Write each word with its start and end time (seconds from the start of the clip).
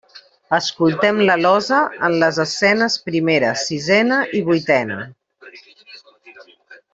Escoltem 0.57 1.19
l'alosa 1.27 1.81
en 2.07 2.15
les 2.23 2.39
escenes 2.45 2.95
primera, 3.09 3.51
sisena 3.67 4.19
i 4.41 4.45
vuitena. 4.49 4.99